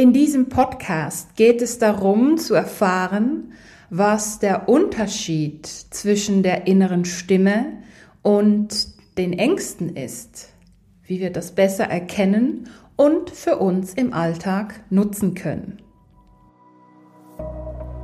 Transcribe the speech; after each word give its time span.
In 0.00 0.12
diesem 0.12 0.48
Podcast 0.48 1.34
geht 1.34 1.60
es 1.60 1.80
darum 1.80 2.38
zu 2.38 2.54
erfahren, 2.54 3.52
was 3.90 4.38
der 4.38 4.68
Unterschied 4.68 5.66
zwischen 5.66 6.44
der 6.44 6.68
inneren 6.68 7.04
Stimme 7.04 7.82
und 8.22 8.90
den 9.18 9.32
Ängsten 9.32 9.96
ist, 9.96 10.50
wie 11.02 11.18
wir 11.18 11.32
das 11.32 11.50
besser 11.50 11.86
erkennen 11.86 12.68
und 12.94 13.30
für 13.30 13.56
uns 13.56 13.92
im 13.92 14.12
Alltag 14.12 14.84
nutzen 14.88 15.34
können. 15.34 15.78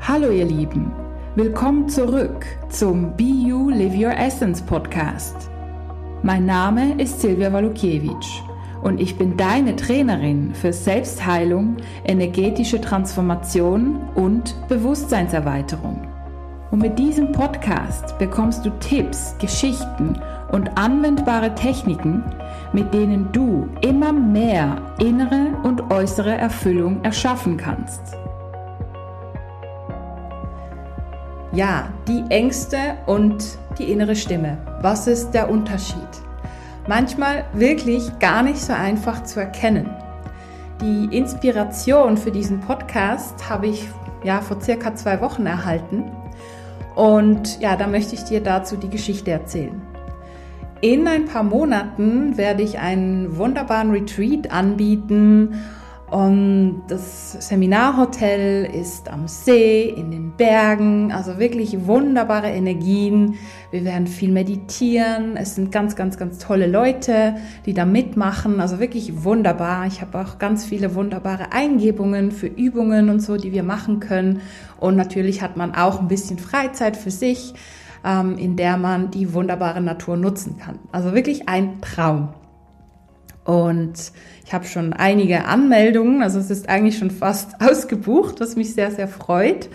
Hallo 0.01 0.33
ihr 0.33 0.47
Lieben, 0.47 0.91
willkommen 1.37 1.89
zurück 1.89 2.45
zum 2.71 3.17
Be 3.17 3.23
You 3.23 3.71
Live 3.71 3.95
Your 3.95 4.19
Essence 4.19 4.61
Podcast. 4.61 5.49
Mein 6.25 6.45
Name 6.45 7.01
ist 7.01 7.21
Silvia 7.21 7.53
Walukiewicz 7.53 8.43
und 8.85 9.01
ich 9.01 9.17
bin 9.17 9.37
deine 9.37 9.75
Trainerin 9.77 10.55
für 10.55 10.73
Selbstheilung, 10.73 11.79
energetische 12.05 12.81
Transformation 12.81 13.99
und 14.15 14.55
Bewusstseinserweiterung. 14.69 16.07
Und 16.71 16.83
mit 16.83 16.99
diesem 16.99 17.33
Podcast 17.33 18.19
bekommst 18.19 18.67
du 18.67 18.71
Tipps, 18.81 19.35
Geschichten 19.39 20.21
und 20.53 20.77
anwendbare 20.77 21.55
Techniken, 21.55 22.23
mit 22.73 22.93
denen 22.93 23.33
du 23.33 23.69
immer 23.81 24.13
mehr 24.13 24.83
innere 24.99 25.55
und 25.63 25.91
äußere 25.91 26.37
Erfüllung 26.37 27.03
erschaffen 27.05 27.57
kannst. 27.57 28.03
Ja, 31.53 31.89
die 32.07 32.23
Ängste 32.29 32.99
und 33.07 33.59
die 33.79 33.91
innere 33.91 34.17
Stimme. 34.17 34.59
Was 34.83 35.07
ist 35.07 35.31
der 35.31 35.49
Unterschied? 35.49 36.24
Manchmal 36.87 37.45
wirklich 37.53 38.19
gar 38.19 38.43
nicht 38.43 38.61
so 38.61 38.73
einfach 38.73 39.25
zu 39.25 39.41
erkennen. 39.41 39.91
Die 40.81 41.17
Inspiration 41.17 42.17
für 42.17 42.31
diesen 42.31 42.61
Podcast 42.61 43.49
habe 43.49 43.69
ich 43.69 43.89
ja 44.23 44.41
vor 44.41 44.61
circa 44.61 44.95
zwei 44.95 45.21
Wochen 45.21 45.47
erhalten. 45.47 46.11
Und 46.95 47.61
ja, 47.61 47.77
da 47.77 47.87
möchte 47.87 48.15
ich 48.15 48.25
dir 48.25 48.43
dazu 48.43 48.77
die 48.77 48.91
Geschichte 48.91 49.31
erzählen. 49.31 49.81
In 50.81 51.09
ein 51.09 51.25
paar 51.25 51.43
Monaten 51.43 52.37
werde 52.37 52.63
ich 52.63 52.79
einen 52.79 53.39
wunderbaren 53.39 53.91
Retreat 53.91 54.53
anbieten 54.53 55.59
und 56.15 56.83
das 56.87 57.33
Seminarhotel 57.49 58.67
ist 58.67 59.11
am 59.11 59.27
See, 59.27 59.89
in 59.89 60.13
den 60.13 60.37
Bergen, 60.37 61.11
also 61.11 61.41
wirklich 61.41 61.89
wunderbare 61.89 62.51
Energien. 62.51 63.35
Wir 63.73 63.85
werden 63.85 64.07
viel 64.07 64.31
meditieren. 64.31 65.37
Es 65.37 65.57
sind 65.57 65.73
ganz, 65.73 65.97
ganz, 65.97 66.17
ganz 66.17 66.39
tolle 66.39 66.69
Leute, 66.69 67.35
die 67.67 67.75
da 67.75 67.85
mitmachen. 67.85 68.61
Also 68.61 68.79
wirklich 68.79 69.25
wunderbar. 69.25 69.89
Ich 69.89 70.03
habe 70.03 70.21
auch 70.21 70.39
ganz 70.39 70.65
viele 70.65 70.95
wunderbare 70.95 71.51
Eingebungen 71.51 72.31
für 72.31 72.47
Übungen 72.47 73.11
und 73.11 73.19
so, 73.19 73.37
die 73.37 73.51
wir 73.51 73.65
machen 73.65 73.99
können. 73.99 74.41
Und 74.79 74.95
natürlich 74.95 75.43
hat 75.43 75.57
man 75.57 75.75
auch 75.75 75.99
ein 75.99 76.07
bisschen 76.07 76.39
Freizeit 76.39 76.97
für 76.97 77.11
sich, 77.11 77.55
ähm, 78.05 78.39
in 78.39 78.55
der 78.55 78.77
man 78.77 79.11
die 79.11 79.35
wunderbare 79.35 79.81
Natur 79.81 80.17
nutzen 80.17 80.59
kann. 80.59 80.79
Also 80.93 81.13
wirklich 81.13 81.49
ein 81.49 81.81
Traum. 81.81 82.29
Und 83.45 84.13
ich 84.45 84.53
habe 84.53 84.65
schon 84.65 84.93
einige 84.93 85.45
Anmeldungen, 85.45 86.23
also 86.23 86.39
es 86.39 86.51
ist 86.51 86.69
eigentlich 86.69 86.99
schon 86.99 87.11
fast 87.11 87.61
ausgebucht, 87.61 88.41
was 88.41 88.57
mich 88.57 88.75
sehr, 88.75 88.91
sehr 88.91 89.09
freut. 89.09 89.69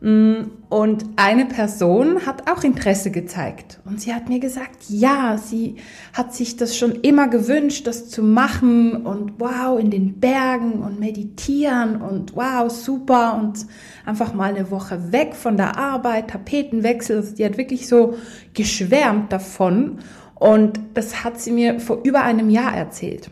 Mm, 0.00 0.50
und 0.68 1.06
eine 1.16 1.46
Person 1.46 2.24
hat 2.24 2.48
auch 2.48 2.62
Interesse 2.62 3.10
gezeigt. 3.10 3.80
Und 3.84 4.00
sie 4.00 4.14
hat 4.14 4.28
mir 4.28 4.38
gesagt, 4.38 4.84
ja, 4.88 5.36
sie 5.38 5.76
hat 6.12 6.34
sich 6.34 6.56
das 6.56 6.76
schon 6.76 6.92
immer 6.92 7.26
gewünscht, 7.26 7.86
das 7.86 8.08
zu 8.08 8.22
machen. 8.22 9.04
Und 9.04 9.40
wow, 9.40 9.80
in 9.80 9.90
den 9.90 10.20
Bergen 10.20 10.82
und 10.82 11.00
meditieren. 11.00 12.00
Und 12.00 12.36
wow, 12.36 12.70
super. 12.70 13.40
Und 13.40 13.66
einfach 14.06 14.34
mal 14.34 14.54
eine 14.54 14.70
Woche 14.70 15.10
weg 15.10 15.34
von 15.34 15.56
der 15.56 15.76
Arbeit, 15.76 16.30
Tapetenwechsel, 16.30 17.16
also 17.16 17.34
die 17.34 17.44
hat 17.44 17.58
wirklich 17.58 17.88
so 17.88 18.16
geschwärmt 18.54 19.32
davon 19.32 19.98
und 20.38 20.80
das 20.94 21.24
hat 21.24 21.40
sie 21.40 21.52
mir 21.52 21.80
vor 21.80 22.00
über 22.04 22.22
einem 22.22 22.50
Jahr 22.50 22.74
erzählt. 22.74 23.30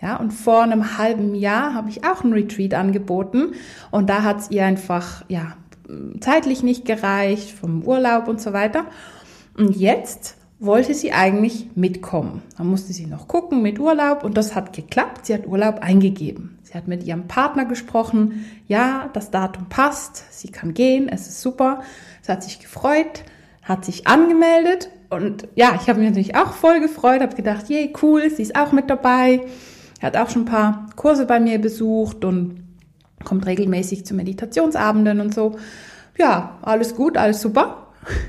Ja, 0.00 0.16
und 0.16 0.32
vor 0.32 0.62
einem 0.62 0.98
halben 0.98 1.34
Jahr 1.34 1.72
habe 1.72 1.88
ich 1.88 2.04
auch 2.04 2.22
einen 2.22 2.34
Retreat 2.34 2.74
angeboten 2.74 3.52
und 3.90 4.10
da 4.10 4.22
hat 4.22 4.40
es 4.40 4.50
ihr 4.50 4.64
einfach, 4.64 5.24
ja, 5.28 5.56
zeitlich 6.20 6.62
nicht 6.62 6.84
gereicht, 6.84 7.50
vom 7.50 7.82
Urlaub 7.82 8.28
und 8.28 8.40
so 8.40 8.52
weiter. 8.52 8.84
Und 9.56 9.76
jetzt 9.76 10.36
wollte 10.58 10.94
sie 10.94 11.12
eigentlich 11.12 11.70
mitkommen. 11.74 12.42
Da 12.56 12.64
musste 12.64 12.92
sie 12.92 13.06
noch 13.06 13.28
gucken 13.28 13.62
mit 13.62 13.78
Urlaub 13.78 14.24
und 14.24 14.36
das 14.36 14.54
hat 14.54 14.72
geklappt. 14.72 15.26
Sie 15.26 15.34
hat 15.34 15.46
Urlaub 15.46 15.80
eingegeben. 15.80 16.58
Sie 16.62 16.74
hat 16.74 16.88
mit 16.88 17.04
ihrem 17.04 17.26
Partner 17.26 17.64
gesprochen. 17.64 18.44
Ja, 18.66 19.10
das 19.12 19.30
Datum 19.30 19.68
passt. 19.68 20.24
Sie 20.32 20.48
kann 20.48 20.74
gehen. 20.74 21.08
Es 21.08 21.28
ist 21.28 21.40
super. 21.40 21.82
Sie 22.22 22.32
hat 22.32 22.42
sich 22.42 22.60
gefreut, 22.60 23.24
hat 23.62 23.84
sich 23.84 24.06
angemeldet 24.06 24.90
und 25.14 25.48
ja, 25.54 25.78
ich 25.80 25.88
habe 25.88 26.00
mich 26.00 26.08
natürlich 26.08 26.36
auch 26.36 26.52
voll 26.52 26.80
gefreut, 26.80 27.20
habe 27.22 27.34
gedacht, 27.34 27.68
je, 27.68 27.92
cool, 28.02 28.28
sie 28.30 28.42
ist 28.42 28.56
auch 28.56 28.72
mit 28.72 28.90
dabei. 28.90 29.42
Hat 30.02 30.16
auch 30.16 30.28
schon 30.28 30.42
ein 30.42 30.46
paar 30.46 30.90
Kurse 30.96 31.24
bei 31.24 31.40
mir 31.40 31.58
besucht 31.58 32.24
und 32.24 32.62
kommt 33.24 33.46
regelmäßig 33.46 34.04
zu 34.04 34.14
Meditationsabenden 34.14 35.20
und 35.20 35.34
so. 35.34 35.56
Ja, 36.18 36.58
alles 36.62 36.94
gut, 36.94 37.16
alles 37.16 37.40
super. 37.40 37.88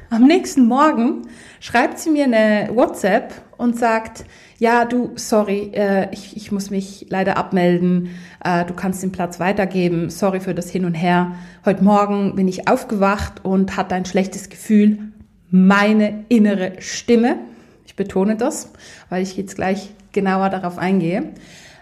Am 0.09 0.23
nächsten 0.23 0.67
Morgen 0.67 1.23
schreibt 1.59 1.99
sie 1.99 2.09
mir 2.09 2.23
eine 2.23 2.69
WhatsApp 2.73 3.33
und 3.57 3.77
sagt, 3.77 4.23
ja, 4.57 4.85
du, 4.85 5.11
sorry, 5.15 5.71
äh, 5.73 6.07
ich, 6.13 6.37
ich 6.37 6.51
muss 6.51 6.69
mich 6.69 7.07
leider 7.09 7.35
abmelden, 7.35 8.11
äh, 8.43 8.63
du 8.63 8.73
kannst 8.73 9.03
den 9.03 9.11
Platz 9.11 9.39
weitergeben, 9.39 10.09
sorry 10.09 10.39
für 10.39 10.55
das 10.55 10.69
Hin 10.69 10.85
und 10.85 10.93
Her. 10.93 11.33
Heute 11.65 11.83
Morgen 11.83 12.35
bin 12.35 12.47
ich 12.47 12.69
aufgewacht 12.69 13.43
und 13.43 13.75
hatte 13.75 13.95
ein 13.95 14.05
schlechtes 14.05 14.49
Gefühl, 14.49 15.11
meine 15.51 16.25
innere 16.29 16.73
Stimme, 16.79 17.37
ich 17.85 17.95
betone 17.95 18.35
das, 18.35 18.71
weil 19.09 19.23
ich 19.23 19.37
jetzt 19.37 19.55
gleich 19.55 19.91
genauer 20.11 20.49
darauf 20.49 20.77
eingehe, 20.77 21.33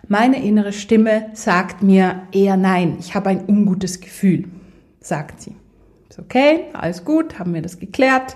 meine 0.07 0.43
innere 0.43 0.73
Stimme 0.73 1.29
sagt 1.33 1.81
mir 1.81 2.23
eher 2.33 2.57
nein, 2.57 2.97
ich 2.99 3.15
habe 3.15 3.29
ein 3.29 3.45
ungutes 3.47 4.01
Gefühl, 4.01 4.45
sagt 4.99 5.41
sie. 5.41 5.55
Ist 6.09 6.19
okay, 6.19 6.65
alles 6.73 7.05
gut, 7.05 7.39
haben 7.39 7.53
wir 7.53 7.61
das 7.61 7.79
geklärt. 7.79 8.35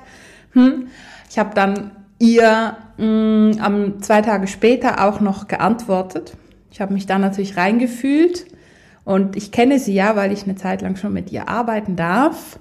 Hm. 0.53 0.87
Ich 1.29 1.37
habe 1.37 1.53
dann 1.53 1.91
ihr 2.19 2.77
mh, 2.97 3.03
hm, 3.03 3.57
am 3.59 4.01
zwei 4.01 4.21
Tage 4.21 4.47
später 4.47 5.05
auch 5.05 5.19
noch 5.19 5.47
geantwortet. 5.47 6.35
Ich 6.71 6.81
habe 6.81 6.93
mich 6.93 7.05
da 7.05 7.19
natürlich 7.19 7.57
reingefühlt 7.57 8.45
und 9.03 9.35
ich 9.35 9.51
kenne 9.51 9.77
sie 9.79 9.93
ja, 9.93 10.15
weil 10.15 10.31
ich 10.31 10.43
eine 10.43 10.55
Zeit 10.55 10.81
lang 10.81 10.95
schon 10.95 11.13
mit 11.13 11.31
ihr 11.31 11.49
arbeiten 11.49 11.95
darf. 11.95 12.59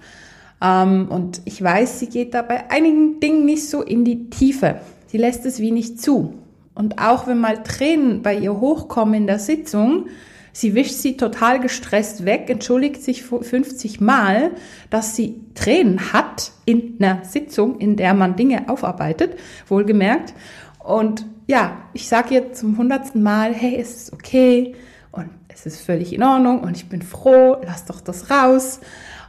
Ähm, 0.63 1.09
und 1.09 1.43
ich 1.45 1.63
weiß, 1.63 2.01
sie 2.01 2.09
geht 2.09 2.35
da 2.35 2.43
bei 2.43 2.71
einigen 2.71 3.21
Dingen 3.21 3.45
nicht 3.45 3.69
so 3.69 3.83
in 3.83 4.05
die 4.05 4.31
Tiefe. 4.31 4.81
Sie 5.07 5.19
lässt 5.19 5.47
es 5.47 5.61
wie 5.61 5.71
nicht 5.71 6.01
zu. 6.01 6.35
Und 6.75 6.99
auch 7.01 7.27
wenn 7.27 7.39
mal 7.39 7.63
Tränen 7.63 8.23
bei 8.23 8.37
ihr 8.37 8.61
hochkommen 8.61 9.15
in 9.15 9.27
der 9.27 9.39
Sitzung, 9.39 10.07
sie 10.53 10.75
wischt 10.75 10.95
sie 10.95 11.17
total 11.17 11.61
gestresst 11.61 12.25
weg, 12.25 12.51
entschuldigt 12.51 13.03
sich 13.03 13.23
50 13.23 14.01
Mal, 14.01 14.51
dass 14.91 15.17
sie 15.17 15.41
Tränen 15.55 16.13
hat 16.13 16.53
in 16.65 16.97
einer 16.99 17.25
Sitzung, 17.25 17.79
in 17.79 17.97
der 17.97 18.15
man 18.15 18.37
Dinge 18.37 18.69
aufarbeitet, 18.69 19.39
wohlgemerkt. 19.69 20.35
Und 20.79 21.25
ja, 21.47 21.79
ich 21.93 22.09
sage 22.09 22.35
ihr 22.35 22.53
zum 22.53 22.77
hundertsten 22.77 23.23
Mal, 23.23 23.55
hey, 23.55 23.77
es 23.81 23.97
ist 23.97 24.13
okay 24.13 24.75
und 25.13 25.31
es 25.49 25.65
ist 25.65 25.81
völlig 25.81 26.13
in 26.13 26.23
Ordnung 26.23 26.61
und 26.61 26.77
ich 26.77 26.89
bin 26.89 27.03
froh, 27.03 27.57
lass 27.65 27.85
doch 27.87 28.01
das 28.01 28.31
raus. 28.31 28.81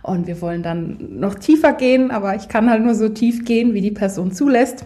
Und 0.07 0.25
wir 0.25 0.39
wollen 0.41 0.63
dann 0.63 1.19
noch 1.19 1.35
tiefer 1.35 1.73
gehen, 1.73 2.11
aber 2.11 2.33
ich 2.33 2.47
kann 2.47 2.69
halt 2.69 2.81
nur 2.81 2.95
so 2.95 3.09
tief 3.09 3.43
gehen, 3.43 3.73
wie 3.73 3.81
die 3.81 3.91
Person 3.91 4.31
zulässt. 4.31 4.85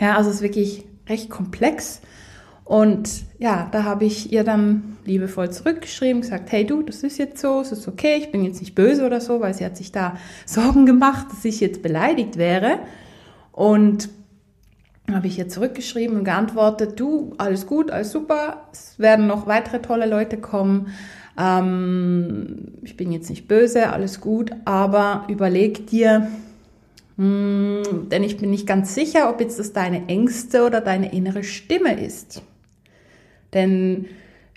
Ja, 0.00 0.16
also 0.16 0.30
es 0.30 0.36
ist 0.36 0.42
wirklich 0.42 0.84
recht 1.08 1.30
komplex. 1.30 2.00
Und 2.64 3.24
ja, 3.40 3.68
da 3.72 3.82
habe 3.82 4.04
ich 4.04 4.32
ihr 4.32 4.44
dann 4.44 4.98
liebevoll 5.04 5.50
zurückgeschrieben, 5.50 6.22
gesagt, 6.22 6.52
hey 6.52 6.64
du, 6.64 6.82
das 6.82 7.02
ist 7.02 7.18
jetzt 7.18 7.40
so, 7.40 7.60
es 7.60 7.72
ist 7.72 7.88
okay, 7.88 8.18
ich 8.18 8.30
bin 8.30 8.44
jetzt 8.44 8.60
nicht 8.60 8.76
böse 8.76 9.04
oder 9.04 9.20
so, 9.20 9.40
weil 9.40 9.52
sie 9.52 9.64
hat 9.64 9.76
sich 9.76 9.90
da 9.90 10.16
Sorgen 10.46 10.86
gemacht, 10.86 11.26
dass 11.32 11.44
ich 11.44 11.58
jetzt 11.58 11.82
beleidigt 11.82 12.36
wäre. 12.36 12.78
Und 13.50 14.10
habe 15.12 15.26
ich 15.26 15.38
ihr 15.38 15.48
zurückgeschrieben 15.48 16.18
und 16.18 16.24
geantwortet, 16.24 17.00
du, 17.00 17.34
alles 17.38 17.66
gut, 17.66 17.90
alles 17.90 18.12
super, 18.12 18.68
es 18.72 18.96
werden 18.98 19.26
noch 19.26 19.48
weitere 19.48 19.82
tolle 19.82 20.06
Leute 20.06 20.36
kommen. 20.36 20.92
Ähm, 21.38 22.72
ich 22.82 22.96
bin 22.96 23.12
jetzt 23.12 23.30
nicht 23.30 23.48
böse, 23.48 23.90
alles 23.90 24.20
gut, 24.20 24.50
aber 24.64 25.24
überleg 25.28 25.86
dir, 25.86 26.28
mh, 27.16 27.82
hm, 27.86 28.08
denn 28.10 28.24
ich 28.24 28.36
bin 28.36 28.50
nicht 28.50 28.66
ganz 28.66 28.94
sicher, 28.94 29.30
ob 29.30 29.40
jetzt 29.40 29.58
das 29.58 29.72
deine 29.72 30.08
Ängste 30.08 30.64
oder 30.64 30.80
deine 30.80 31.12
innere 31.12 31.44
Stimme 31.44 32.00
ist. 32.00 32.42
Denn 33.52 34.06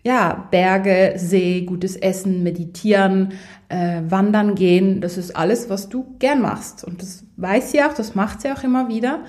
ja, 0.04 0.48
Berge, 0.50 1.14
See, 1.18 1.62
gutes 1.62 1.98
Essen, 1.98 2.44
Meditieren, 2.44 3.34
äh, 3.68 4.02
Wandern 4.08 4.56
gehen, 4.56 5.02
das 5.02 5.18
ist 5.18 5.36
alles, 5.36 5.70
was 5.70 5.90
du 5.90 6.16
gern 6.20 6.42
machst. 6.42 6.86
Und 6.86 7.02
das 7.02 7.26
weiß 7.36 7.72
sie 7.72 7.84
auch, 7.84 7.94
das 7.94 8.16
macht 8.16 8.42
sie 8.42 8.52
auch 8.52 8.64
immer 8.64 8.88
wieder. 8.88 9.26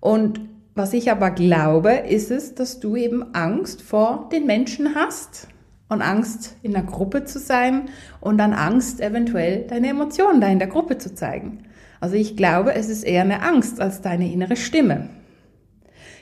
Und 0.00 0.40
was 0.74 0.92
ich 0.92 1.10
aber 1.10 1.30
glaube, 1.30 1.92
ist 1.92 2.30
es, 2.30 2.54
dass 2.54 2.80
du 2.80 2.96
eben 2.96 3.34
Angst 3.34 3.82
vor 3.82 4.28
den 4.30 4.46
Menschen 4.46 4.94
hast 4.94 5.48
und 5.90 6.00
Angst 6.00 6.56
in 6.62 6.72
der 6.72 6.82
Gruppe 6.82 7.24
zu 7.24 7.38
sein 7.38 7.90
und 8.20 8.38
dann 8.38 8.54
Angst 8.54 9.00
eventuell 9.00 9.66
deine 9.66 9.88
Emotionen 9.88 10.40
da 10.40 10.46
in 10.46 10.58
der 10.58 10.68
Gruppe 10.68 10.96
zu 10.96 11.14
zeigen. 11.14 11.64
Also 12.00 12.16
ich 12.16 12.36
glaube, 12.36 12.74
es 12.74 12.88
ist 12.88 13.02
eher 13.02 13.22
eine 13.22 13.42
Angst 13.42 13.80
als 13.80 14.00
deine 14.00 14.32
innere 14.32 14.56
Stimme. 14.56 15.10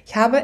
Ich 0.05 0.17
habe 0.17 0.43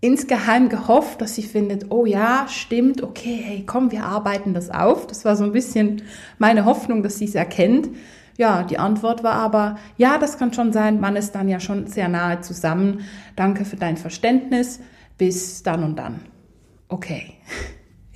insgeheim 0.00 0.68
gehofft, 0.68 1.20
dass 1.22 1.34
sie 1.34 1.42
findet, 1.42 1.90
oh 1.90 2.04
ja, 2.04 2.46
stimmt, 2.48 3.02
okay, 3.02 3.40
hey, 3.42 3.64
komm, 3.64 3.92
wir 3.92 4.04
arbeiten 4.04 4.52
das 4.52 4.68
auf. 4.68 5.06
Das 5.06 5.24
war 5.24 5.36
so 5.36 5.44
ein 5.44 5.52
bisschen 5.52 6.02
meine 6.38 6.64
Hoffnung, 6.64 7.02
dass 7.02 7.18
sie 7.18 7.24
es 7.24 7.34
erkennt. 7.34 7.88
Ja, 8.36 8.64
die 8.64 8.78
Antwort 8.78 9.22
war 9.22 9.34
aber, 9.34 9.78
ja, 9.96 10.18
das 10.18 10.38
kann 10.38 10.52
schon 10.52 10.72
sein, 10.72 11.00
man 11.00 11.16
ist 11.16 11.34
dann 11.34 11.48
ja 11.48 11.60
schon 11.60 11.86
sehr 11.86 12.08
nahe 12.08 12.42
zusammen. 12.42 13.00
Danke 13.36 13.64
für 13.64 13.76
dein 13.76 13.96
Verständnis. 13.96 14.80
Bis 15.16 15.62
dann 15.62 15.82
und 15.82 15.96
dann. 15.96 16.20
Okay. 16.88 17.32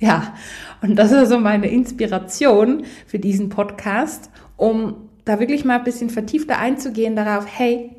Ja, 0.01 0.33
und 0.81 0.95
das 0.95 1.11
ist 1.11 1.17
also 1.17 1.39
meine 1.39 1.67
Inspiration 1.67 2.85
für 3.05 3.19
diesen 3.19 3.49
Podcast, 3.49 4.31
um 4.57 4.95
da 5.25 5.39
wirklich 5.39 5.63
mal 5.63 5.77
ein 5.77 5.83
bisschen 5.83 6.09
vertiefter 6.09 6.57
einzugehen 6.57 7.15
darauf, 7.15 7.45
hey, 7.47 7.91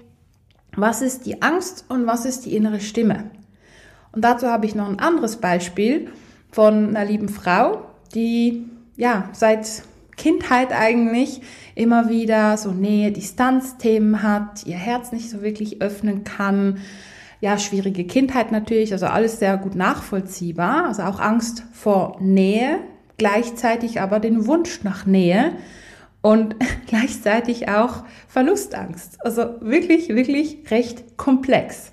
was 0.74 1.00
ist 1.00 1.26
die 1.26 1.42
Angst 1.42 1.84
und 1.88 2.08
was 2.08 2.24
ist 2.24 2.44
die 2.44 2.56
innere 2.56 2.80
Stimme? 2.80 3.30
Und 4.10 4.24
dazu 4.24 4.48
habe 4.48 4.66
ich 4.66 4.74
noch 4.74 4.88
ein 4.88 4.98
anderes 4.98 5.36
Beispiel 5.36 6.10
von 6.50 6.88
einer 6.88 7.04
lieben 7.04 7.28
Frau, 7.28 7.86
die 8.16 8.66
ja 8.96 9.28
seit 9.32 9.84
Kindheit 10.16 10.72
eigentlich 10.72 11.40
immer 11.76 12.08
wieder 12.08 12.56
so 12.56 12.72
Nähe-Distanz-Themen 12.72 14.24
hat, 14.24 14.66
ihr 14.66 14.76
Herz 14.76 15.12
nicht 15.12 15.30
so 15.30 15.40
wirklich 15.40 15.80
öffnen 15.80 16.24
kann, 16.24 16.78
ja, 17.42 17.58
schwierige 17.58 18.04
Kindheit 18.04 18.52
natürlich, 18.52 18.92
also 18.92 19.06
alles 19.06 19.40
sehr 19.40 19.56
gut 19.56 19.74
nachvollziehbar, 19.74 20.86
also 20.86 21.02
auch 21.02 21.18
Angst 21.18 21.64
vor 21.72 22.16
Nähe, 22.20 22.78
gleichzeitig 23.18 24.00
aber 24.00 24.20
den 24.20 24.46
Wunsch 24.46 24.84
nach 24.84 25.06
Nähe 25.06 25.54
und 26.20 26.54
gleichzeitig 26.86 27.68
auch 27.68 28.04
Verlustangst. 28.28 29.18
Also 29.26 29.60
wirklich, 29.60 30.08
wirklich 30.10 30.70
recht 30.70 31.16
komplex. 31.16 31.92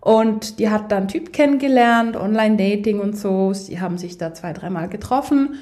Und 0.00 0.58
die 0.58 0.68
hat 0.68 0.92
dann 0.92 1.08
Typ 1.08 1.32
kennengelernt, 1.32 2.14
Online-Dating 2.14 3.00
und 3.00 3.16
so. 3.16 3.54
Sie 3.54 3.80
haben 3.80 3.96
sich 3.96 4.18
da 4.18 4.34
zwei, 4.34 4.52
dreimal 4.52 4.90
getroffen. 4.90 5.54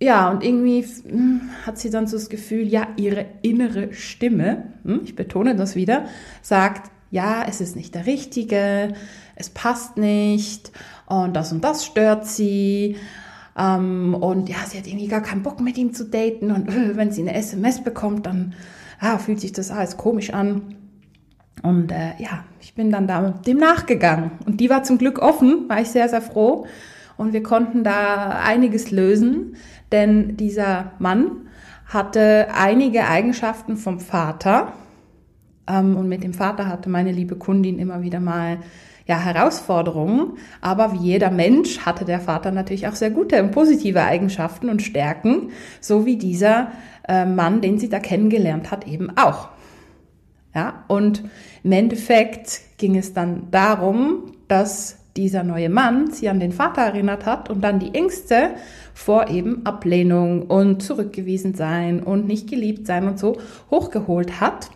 Ja, 0.00 0.30
und 0.30 0.42
irgendwie 0.42 0.82
hm, 0.82 1.50
hat 1.66 1.78
sie 1.78 1.90
dann 1.90 2.06
so 2.06 2.16
das 2.16 2.30
Gefühl, 2.30 2.66
ja, 2.66 2.88
ihre 2.96 3.26
innere 3.42 3.92
Stimme, 3.92 4.72
hm, 4.82 5.02
ich 5.04 5.14
betone 5.14 5.56
das 5.56 5.76
wieder, 5.76 6.06
sagt, 6.40 6.90
ja, 7.10 7.44
es 7.48 7.60
ist 7.60 7.76
nicht 7.76 7.94
der 7.94 8.06
Richtige, 8.06 8.94
es 9.36 9.50
passt 9.50 9.96
nicht 9.96 10.70
und 11.06 11.34
das 11.34 11.52
und 11.52 11.62
das 11.64 11.84
stört 11.84 12.26
sie. 12.26 12.96
Ähm, 13.58 14.14
und 14.14 14.48
ja, 14.48 14.58
sie 14.66 14.78
hat 14.78 14.86
irgendwie 14.86 15.08
gar 15.08 15.22
keinen 15.22 15.42
Bock 15.42 15.60
mit 15.60 15.76
ihm 15.76 15.92
zu 15.92 16.04
daten 16.04 16.50
und 16.50 16.68
äh, 16.68 16.96
wenn 16.96 17.10
sie 17.10 17.22
eine 17.22 17.34
SMS 17.34 17.82
bekommt, 17.82 18.26
dann 18.26 18.54
ja, 19.02 19.18
fühlt 19.18 19.40
sich 19.40 19.52
das 19.52 19.70
alles 19.70 19.96
komisch 19.96 20.32
an. 20.32 20.76
Und 21.62 21.92
äh, 21.92 22.12
ja, 22.18 22.44
ich 22.60 22.74
bin 22.74 22.90
dann 22.90 23.06
da 23.06 23.20
dem 23.30 23.58
nachgegangen. 23.58 24.32
Und 24.46 24.60
die 24.60 24.70
war 24.70 24.82
zum 24.82 24.98
Glück 24.98 25.20
offen, 25.20 25.68
war 25.68 25.80
ich 25.80 25.88
sehr, 25.88 26.08
sehr 26.08 26.22
froh. 26.22 26.66
Und 27.16 27.32
wir 27.32 27.42
konnten 27.42 27.84
da 27.84 28.40
einiges 28.42 28.90
lösen, 28.90 29.56
denn 29.92 30.36
dieser 30.36 30.92
Mann 30.98 31.48
hatte 31.86 32.48
einige 32.54 33.06
Eigenschaften 33.08 33.76
vom 33.76 34.00
Vater, 34.00 34.72
und 35.78 36.08
mit 36.08 36.24
dem 36.24 36.34
Vater 36.34 36.66
hatte 36.66 36.88
meine 36.88 37.12
liebe 37.12 37.36
Kundin 37.36 37.78
immer 37.78 38.02
wieder 38.02 38.20
mal 38.20 38.58
ja, 39.06 39.18
Herausforderungen. 39.18 40.38
Aber 40.60 40.92
wie 40.92 40.98
jeder 40.98 41.30
Mensch 41.30 41.80
hatte 41.80 42.04
der 42.04 42.20
Vater 42.20 42.50
natürlich 42.50 42.86
auch 42.86 42.94
sehr 42.94 43.10
gute 43.10 43.42
und 43.42 43.50
positive 43.50 44.02
Eigenschaften 44.02 44.68
und 44.68 44.82
Stärken, 44.82 45.50
so 45.80 46.06
wie 46.06 46.16
dieser 46.16 46.72
äh, 47.08 47.24
Mann, 47.24 47.60
den 47.60 47.78
sie 47.78 47.88
da 47.88 47.98
kennengelernt 47.98 48.70
hat, 48.70 48.86
eben 48.86 49.10
auch. 49.16 49.48
Ja, 50.54 50.84
und 50.88 51.22
im 51.62 51.72
Endeffekt 51.72 52.60
ging 52.78 52.96
es 52.96 53.12
dann 53.12 53.48
darum, 53.50 54.32
dass 54.48 54.96
dieser 55.16 55.42
neue 55.42 55.68
Mann 55.68 56.12
sie 56.12 56.28
an 56.28 56.40
den 56.40 56.52
Vater 56.52 56.82
erinnert 56.82 57.26
hat 57.26 57.50
und 57.50 57.62
dann 57.62 57.78
die 57.78 57.94
Ängste 57.94 58.50
vor 58.94 59.28
eben 59.28 59.66
Ablehnung 59.66 60.42
und 60.42 60.82
zurückgewiesen 60.82 61.54
sein 61.54 62.00
und 62.02 62.26
nicht 62.26 62.48
geliebt 62.48 62.86
sein 62.86 63.06
und 63.06 63.18
so 63.18 63.38
hochgeholt 63.70 64.40
hat 64.40 64.70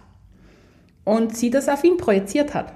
und 1.04 1.36
sie 1.36 1.50
das 1.50 1.68
auf 1.68 1.84
ihn 1.84 1.96
projiziert 1.96 2.54
hat. 2.54 2.74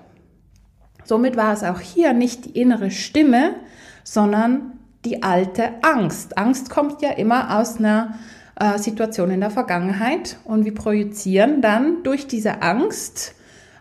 Somit 1.04 1.36
war 1.36 1.52
es 1.52 1.64
auch 1.64 1.80
hier 1.80 2.12
nicht 2.12 2.44
die 2.44 2.60
innere 2.60 2.90
Stimme, 2.90 3.56
sondern 4.04 4.78
die 5.04 5.22
alte 5.22 5.82
Angst. 5.82 6.36
Angst 6.36 6.70
kommt 6.70 7.02
ja 7.02 7.10
immer 7.10 7.58
aus 7.58 7.78
einer 7.78 8.14
äh, 8.60 8.78
Situation 8.78 9.30
in 9.30 9.40
der 9.40 9.50
Vergangenheit 9.50 10.36
und 10.44 10.64
wir 10.64 10.75
projizieren 10.75 11.62
dann 11.62 12.02
durch 12.02 12.26
diese 12.26 12.62
Angst 12.62 13.34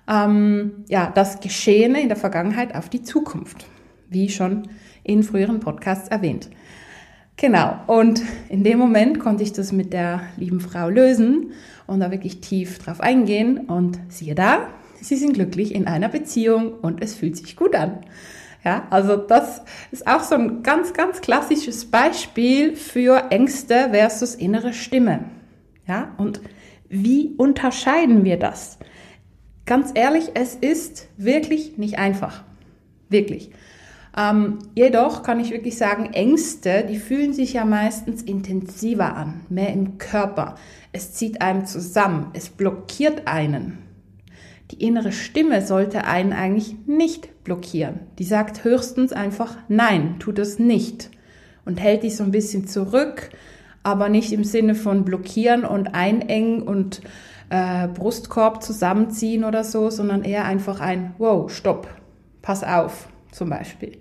ähm, 0.07 0.85
ja, 0.87 1.11
das 1.13 1.41
Geschehene 1.41 2.01
in 2.01 2.07
der 2.07 2.17
Vergangenheit 2.17 2.75
auf 2.75 2.87
die 2.89 3.01
Zukunft, 3.01 3.65
wie 4.09 4.29
schon 4.29 4.69
in 5.03 5.23
früheren 5.23 5.59
Podcasts 5.59 6.07
erwähnt. 6.07 6.49
Genau, 7.35 7.77
und 7.85 8.21
in 8.49 8.63
dem 8.63 8.79
Moment 8.79 9.19
konnte 9.19 9.43
ich 9.43 9.53
das 9.53 9.71
mit 9.71 9.93
der 9.93 10.21
lieben 10.37 10.59
Frau 10.59 10.89
lösen 10.89 11.51
und 11.87 11.99
da 11.99 12.11
wirklich 12.11 12.41
tief 12.41 12.79
drauf 12.79 13.01
eingehen 13.01 13.61
und 13.61 13.99
siehe 14.09 14.35
da, 14.35 14.67
sie 15.01 15.15
sind 15.15 15.33
glücklich 15.33 15.73
in 15.73 15.87
einer 15.87 16.09
Beziehung 16.09 16.73
und 16.73 17.01
es 17.01 17.15
fühlt 17.15 17.37
sich 17.37 17.55
gut 17.55 17.75
an. 17.75 17.99
Ja, 18.63 18.85
also 18.89 19.15
das 19.15 19.61
ist 19.91 20.07
auch 20.07 20.21
so 20.23 20.35
ein 20.35 20.61
ganz, 20.63 20.93
ganz 20.93 21.21
klassisches 21.21 21.85
Beispiel 21.85 22.75
für 22.75 23.31
Ängste 23.31 23.89
versus 23.91 24.35
innere 24.35 24.73
Stimme. 24.73 25.25
Ja, 25.87 26.13
und 26.17 26.41
wie 26.89 27.33
unterscheiden 27.37 28.23
wir 28.25 28.37
das? 28.37 28.77
Ganz 29.65 29.91
ehrlich, 29.93 30.31
es 30.33 30.55
ist 30.55 31.07
wirklich 31.17 31.77
nicht 31.77 31.97
einfach. 31.97 32.43
Wirklich. 33.09 33.51
Ähm, 34.17 34.59
jedoch 34.75 35.21
kann 35.21 35.39
ich 35.39 35.51
wirklich 35.51 35.77
sagen, 35.77 36.11
Ängste, 36.13 36.83
die 36.89 36.97
fühlen 36.97 37.33
sich 37.33 37.53
ja 37.53 37.65
meistens 37.65 38.23
intensiver 38.23 39.15
an, 39.15 39.41
mehr 39.49 39.71
im 39.71 39.97
Körper. 39.97 40.55
Es 40.97 41.13
zieht 41.13 41.43
einem 41.43 41.67
zusammen, 41.67 42.31
es 42.33 42.49
blockiert 42.49 43.27
einen. 43.27 43.77
Die 44.71 44.83
innere 44.83 45.11
Stimme 45.11 45.61
sollte 45.61 46.05
einen 46.05 46.33
eigentlich 46.33 46.75
nicht 46.87 47.43
blockieren. 47.43 47.99
Die 48.17 48.23
sagt 48.23 48.63
höchstens 48.63 49.13
einfach 49.13 49.57
Nein, 49.67 50.15
tut 50.17 50.39
es 50.39 50.57
nicht 50.57 51.11
und 51.65 51.79
hält 51.79 52.01
dich 52.01 52.15
so 52.15 52.23
ein 52.23 52.31
bisschen 52.31 52.65
zurück, 52.65 53.29
aber 53.83 54.09
nicht 54.09 54.33
im 54.33 54.43
Sinne 54.43 54.73
von 54.73 55.05
blockieren 55.05 55.65
und 55.65 55.93
einengen 55.93 56.63
und 56.63 57.01
äh, 57.51 57.87
Brustkorb 57.89 58.63
zusammenziehen 58.63 59.43
oder 59.43 59.63
so, 59.63 59.91
sondern 59.91 60.23
eher 60.23 60.45
einfach 60.45 60.79
ein 60.79 61.13
Wow, 61.19 61.51
stopp, 61.51 61.87
pass 62.41 62.63
auf 62.63 63.07
zum 63.31 63.51
Beispiel. 63.51 63.99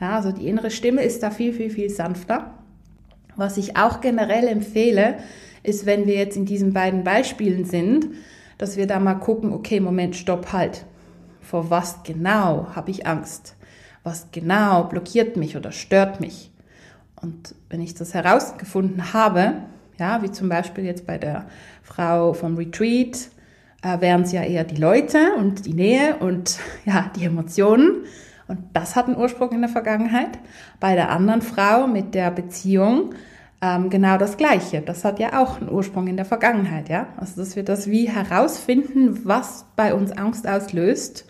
Ja, 0.00 0.16
also 0.16 0.32
die 0.32 0.48
innere 0.48 0.70
Stimme 0.70 1.02
ist 1.02 1.22
da 1.22 1.30
viel, 1.30 1.52
viel, 1.52 1.68
viel 1.68 1.90
sanfter. 1.90 2.54
Was 3.36 3.58
ich 3.58 3.76
auch 3.76 4.00
generell 4.00 4.48
empfehle, 4.48 5.18
ist, 5.68 5.86
wenn 5.86 6.06
wir 6.06 6.14
jetzt 6.14 6.36
in 6.36 6.46
diesen 6.46 6.72
beiden 6.72 7.04
Beispielen 7.04 7.64
sind, 7.64 8.08
dass 8.56 8.76
wir 8.76 8.86
da 8.86 8.98
mal 8.98 9.14
gucken, 9.14 9.52
okay, 9.52 9.80
Moment, 9.80 10.16
stopp, 10.16 10.52
halt. 10.52 10.84
Vor 11.40 11.70
was 11.70 12.02
genau 12.02 12.68
habe 12.74 12.90
ich 12.90 13.06
Angst? 13.06 13.54
Was 14.02 14.28
genau 14.32 14.84
blockiert 14.84 15.36
mich 15.36 15.56
oder 15.56 15.72
stört 15.72 16.20
mich? 16.20 16.50
Und 17.20 17.54
wenn 17.70 17.80
ich 17.80 17.94
das 17.94 18.14
herausgefunden 18.14 19.12
habe, 19.12 19.54
ja, 19.98 20.22
wie 20.22 20.30
zum 20.30 20.48
Beispiel 20.48 20.84
jetzt 20.84 21.06
bei 21.06 21.18
der 21.18 21.46
Frau 21.82 22.32
vom 22.32 22.56
Retreat, 22.56 23.28
äh, 23.82 24.00
wären 24.00 24.22
es 24.22 24.32
ja 24.32 24.42
eher 24.42 24.64
die 24.64 24.76
Leute 24.76 25.34
und 25.36 25.66
die 25.66 25.74
Nähe 25.74 26.16
und 26.16 26.58
ja, 26.84 27.10
die 27.16 27.24
Emotionen. 27.24 28.04
Und 28.46 28.58
das 28.72 28.96
hat 28.96 29.06
einen 29.06 29.16
Ursprung 29.16 29.52
in 29.52 29.60
der 29.60 29.68
Vergangenheit. 29.68 30.38
Bei 30.80 30.94
der 30.94 31.10
anderen 31.10 31.42
Frau 31.42 31.86
mit 31.86 32.14
der 32.14 32.30
Beziehung 32.30 33.14
ähm, 33.60 33.90
genau 33.90 34.18
das 34.18 34.36
Gleiche. 34.36 34.80
Das 34.80 35.04
hat 35.04 35.18
ja 35.18 35.42
auch 35.42 35.60
einen 35.60 35.70
Ursprung 35.70 36.06
in 36.06 36.16
der 36.16 36.24
Vergangenheit, 36.24 36.88
ja. 36.88 37.08
Also 37.16 37.40
dass 37.40 37.56
wir 37.56 37.64
das 37.64 37.88
wie 37.90 38.08
herausfinden, 38.08 39.20
was 39.24 39.66
bei 39.76 39.94
uns 39.94 40.12
Angst 40.12 40.46
auslöst 40.46 41.26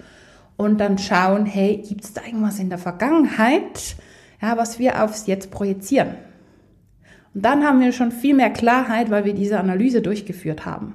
und 0.56 0.78
dann 0.78 0.98
schauen, 0.98 1.46
hey, 1.46 1.82
gibt 1.86 2.04
es 2.04 2.12
da 2.12 2.22
irgendwas 2.26 2.58
in 2.58 2.68
der 2.68 2.78
Vergangenheit, 2.78 3.96
ja, 4.42 4.56
was 4.56 4.78
wir 4.78 5.02
aufs 5.02 5.26
Jetzt 5.26 5.50
projizieren? 5.50 6.14
Und 7.34 7.44
dann 7.44 7.64
haben 7.64 7.80
wir 7.80 7.92
schon 7.92 8.12
viel 8.12 8.34
mehr 8.34 8.50
Klarheit, 8.50 9.10
weil 9.10 9.24
wir 9.24 9.34
diese 9.34 9.58
Analyse 9.58 10.02
durchgeführt 10.02 10.66
haben. 10.66 10.94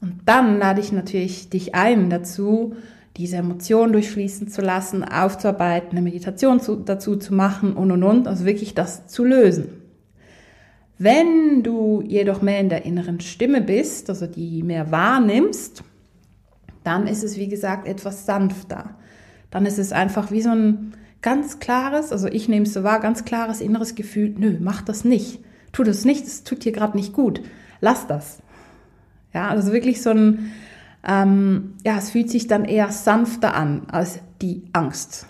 Und 0.00 0.20
dann 0.26 0.58
lade 0.58 0.80
ich 0.80 0.90
natürlich 0.90 1.48
dich 1.48 1.74
ein 1.74 2.10
dazu, 2.10 2.74
diese 3.16 3.36
Emotionen 3.36 3.92
durchfließen 3.92 4.48
zu 4.48 4.62
lassen, 4.62 5.04
aufzuarbeiten, 5.04 5.92
eine 5.92 6.02
Meditation 6.02 6.60
zu, 6.60 6.76
dazu 6.76 7.16
zu 7.16 7.34
machen 7.34 7.74
und 7.74 7.92
und 7.92 8.02
und, 8.02 8.26
also 8.26 8.44
wirklich 8.44 8.74
das 8.74 9.06
zu 9.06 9.24
lösen. 9.24 9.81
Wenn 10.98 11.62
du 11.62 12.02
jedoch 12.06 12.42
mehr 12.42 12.60
in 12.60 12.68
der 12.68 12.84
inneren 12.84 13.20
Stimme 13.20 13.60
bist, 13.60 14.08
also 14.08 14.26
die 14.26 14.62
mehr 14.62 14.90
wahrnimmst, 14.90 15.82
dann 16.84 17.06
ist 17.06 17.22
es 17.24 17.36
wie 17.36 17.48
gesagt 17.48 17.86
etwas 17.86 18.26
sanfter. 18.26 18.96
Dann 19.50 19.66
ist 19.66 19.78
es 19.78 19.92
einfach 19.92 20.30
wie 20.30 20.42
so 20.42 20.50
ein 20.50 20.94
ganz 21.20 21.60
klares, 21.60 22.12
also 22.12 22.26
ich 22.28 22.48
nehme 22.48 22.66
es 22.66 22.74
so 22.74 22.82
wahr, 22.82 23.00
ganz 23.00 23.24
klares 23.24 23.60
inneres 23.60 23.94
Gefühl, 23.94 24.34
nö, 24.36 24.58
mach 24.60 24.82
das 24.82 25.04
nicht. 25.04 25.40
Tu 25.72 25.84
das 25.84 26.04
nicht, 26.04 26.26
es 26.26 26.44
tut 26.44 26.64
dir 26.64 26.72
gerade 26.72 26.96
nicht 26.96 27.12
gut. 27.12 27.40
Lass 27.80 28.06
das. 28.06 28.40
Ja, 29.32 29.48
also 29.48 29.72
wirklich 29.72 30.02
so 30.02 30.10
ein, 30.10 30.52
ähm, 31.06 31.74
ja, 31.84 31.96
es 31.96 32.10
fühlt 32.10 32.30
sich 32.30 32.46
dann 32.46 32.64
eher 32.64 32.90
sanfter 32.90 33.54
an 33.54 33.82
als 33.90 34.20
die 34.42 34.64
Angst. 34.72 35.26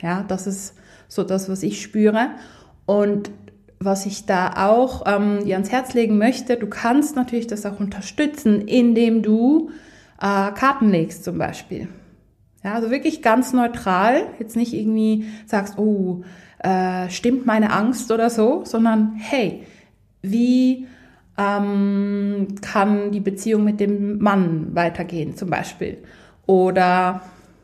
Ja, 0.00 0.22
das 0.22 0.46
ist 0.46 0.74
so 1.08 1.24
das, 1.24 1.48
was 1.48 1.62
ich 1.62 1.82
spüre. 1.82 2.30
Und 2.86 3.30
was 3.84 4.06
ich 4.06 4.26
da 4.26 4.68
auch 4.68 5.04
ähm, 5.06 5.44
dir 5.44 5.54
ans 5.54 5.70
Herz 5.70 5.94
legen 5.94 6.18
möchte, 6.18 6.56
du 6.56 6.66
kannst 6.66 7.16
natürlich 7.16 7.46
das 7.46 7.66
auch 7.66 7.80
unterstützen, 7.80 8.62
indem 8.62 9.22
du 9.22 9.70
äh, 10.20 10.50
Karten 10.52 10.90
legst 10.90 11.24
zum 11.24 11.38
Beispiel. 11.38 11.88
Ja, 12.64 12.74
also 12.74 12.90
wirklich 12.90 13.22
ganz 13.22 13.52
neutral, 13.52 14.26
jetzt 14.38 14.56
nicht 14.56 14.72
irgendwie 14.72 15.26
sagst, 15.46 15.78
oh, 15.78 16.22
äh, 16.60 17.10
stimmt 17.10 17.44
meine 17.44 17.72
Angst 17.72 18.12
oder 18.12 18.30
so, 18.30 18.62
sondern 18.64 19.14
hey, 19.16 19.64
wie 20.22 20.86
ähm, 21.36 22.54
kann 22.60 23.10
die 23.10 23.20
Beziehung 23.20 23.64
mit 23.64 23.80
dem 23.80 24.18
Mann 24.18 24.74
weitergehen 24.74 25.36
zum 25.36 25.50
Beispiel? 25.50 25.98
Oder 26.46 27.22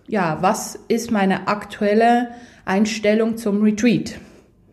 ja, 0.09 0.39
was 0.41 0.77
ist 0.89 1.13
meine 1.13 1.47
aktuelle 1.47 2.31
Einstellung 2.65 3.37
zum 3.37 3.63
Retreat? 3.63 4.19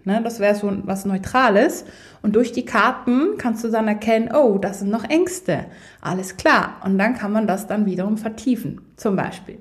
Ne, 0.07 0.21
das 0.23 0.39
wäre 0.39 0.53
so 0.53 0.71
was 0.83 1.05
Neutrales. 1.05 1.83
Und 2.21 2.35
durch 2.35 2.51
die 2.51 2.65
Karten 2.65 3.37
kannst 3.39 3.63
du 3.63 3.69
dann 3.69 3.87
erkennen, 3.87 4.29
oh, 4.33 4.59
das 4.59 4.79
sind 4.79 4.91
noch 4.91 5.03
Ängste. 5.03 5.65
Alles 5.99 6.37
klar. 6.37 6.77
Und 6.85 6.99
dann 6.99 7.15
kann 7.15 7.31
man 7.31 7.47
das 7.47 7.65
dann 7.65 7.87
wiederum 7.87 8.17
vertiefen, 8.17 8.81
zum 8.97 9.15
Beispiel. 9.15 9.57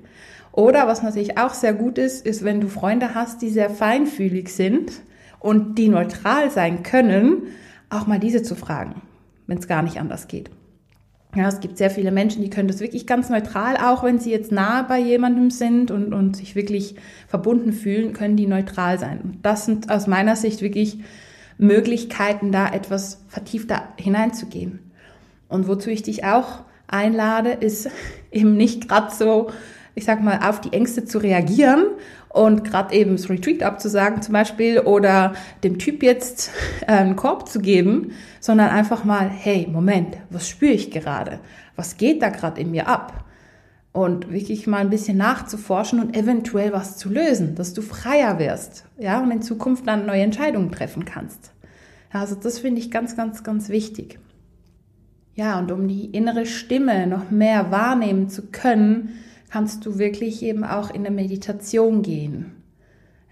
Oder 0.51 0.87
was 0.87 1.01
natürlich 1.01 1.39
auch 1.39 1.53
sehr 1.53 1.73
gut 1.73 1.97
ist, 1.97 2.25
ist, 2.25 2.43
wenn 2.43 2.61
du 2.61 2.67
Freunde 2.67 3.15
hast, 3.15 3.41
die 3.41 3.49
sehr 3.49 3.71
feinfühlig 3.71 4.49
sind 4.49 4.91
und 5.39 5.79
die 5.79 5.89
neutral 5.89 6.51
sein 6.51 6.83
können, 6.83 7.47
auch 7.89 8.05
mal 8.05 8.19
diese 8.19 8.43
zu 8.43 8.55
fragen, 8.55 9.01
wenn 9.47 9.57
es 9.57 9.67
gar 9.67 9.81
nicht 9.81 9.99
anders 9.99 10.27
geht. 10.27 10.51
Ja, 11.35 11.49
es 11.49 11.59
gibt 11.59 11.77
sehr 11.77 11.89
viele 11.89 12.11
Menschen, 12.11 12.41
die 12.41 12.49
können 12.49 12.69
das 12.69 12.79
wirklich 12.79 13.05
ganz 13.05 13.29
neutral, 13.29 13.75
auch 13.75 14.03
wenn 14.03 14.19
sie 14.19 14.31
jetzt 14.31 14.51
nahe 14.51 14.85
bei 14.85 14.99
jemandem 14.99 15.51
sind 15.51 15.91
und, 15.91 16.13
und 16.13 16.37
sich 16.37 16.55
wirklich 16.55 16.95
verbunden 17.27 17.73
fühlen, 17.73 18.13
können 18.13 18.37
die 18.37 18.47
neutral 18.47 18.97
sein. 18.99 19.19
Und 19.21 19.45
das 19.45 19.65
sind 19.65 19.91
aus 19.91 20.07
meiner 20.07 20.37
Sicht 20.37 20.61
wirklich 20.61 20.99
Möglichkeiten, 21.57 22.51
da 22.51 22.71
etwas 22.71 23.21
vertiefter 23.27 23.83
hineinzugehen. 23.97 24.79
Und 25.49 25.67
wozu 25.67 25.89
ich 25.89 26.03
dich 26.03 26.23
auch 26.23 26.63
einlade, 26.87 27.49
ist 27.51 27.89
eben 28.31 28.55
nicht 28.55 28.87
gerade 28.87 29.13
so 29.13 29.49
ich 29.95 30.03
sag 30.03 30.21
mal, 30.21 30.39
auf 30.43 30.59
die 30.59 30.73
Ängste 30.73 31.05
zu 31.05 31.17
reagieren 31.17 31.85
und 32.35 32.65
gerade 32.65 32.93
eben 32.93 33.15
das 33.15 33.29
Retreat 33.29 33.63
abzusagen 33.63 34.21
zum 34.21 34.33
Beispiel 34.33 34.79
oder 34.79 35.33
dem 35.63 35.79
Typ 35.79 36.03
jetzt 36.03 36.51
äh, 36.81 36.91
einen 36.91 37.15
Korb 37.15 37.47
zu 37.47 37.61
geben, 37.61 38.11
sondern 38.41 38.69
einfach 38.69 39.05
mal, 39.05 39.29
hey, 39.29 39.67
Moment, 39.71 40.17
was 40.29 40.49
spüre 40.49 40.73
ich 40.73 40.91
gerade? 40.91 41.39
Was 41.77 41.95
geht 41.95 42.21
da 42.21 42.29
gerade 42.29 42.59
in 42.59 42.71
mir 42.71 42.87
ab? 42.87 43.23
Und 43.93 44.33
wirklich 44.33 44.67
mal 44.67 44.79
ein 44.79 44.89
bisschen 44.89 45.15
nachzuforschen 45.17 46.01
und 46.01 46.17
eventuell 46.17 46.73
was 46.73 46.97
zu 46.97 47.07
lösen, 47.07 47.55
dass 47.55 47.73
du 47.73 47.81
freier 47.81 48.37
wirst, 48.37 48.83
ja, 48.97 49.21
und 49.21 49.31
in 49.31 49.41
Zukunft 49.41 49.87
dann 49.87 50.05
neue 50.05 50.23
Entscheidungen 50.23 50.73
treffen 50.73 51.05
kannst. 51.05 51.53
Also 52.11 52.35
das 52.35 52.59
finde 52.59 52.81
ich 52.81 52.91
ganz, 52.91 53.15
ganz, 53.15 53.45
ganz 53.45 53.69
wichtig. 53.69 54.19
Ja, 55.35 55.57
und 55.57 55.71
um 55.71 55.87
die 55.87 56.07
innere 56.07 56.45
Stimme 56.45 57.07
noch 57.07 57.31
mehr 57.31 57.71
wahrnehmen 57.71 58.27
zu 58.27 58.47
können, 58.51 59.13
kannst 59.49 59.85
du 59.85 59.97
wirklich 59.97 60.43
eben 60.43 60.63
auch 60.63 60.89
in 60.89 61.05
eine 61.05 61.15
Meditation 61.15 62.01
gehen. 62.01 62.51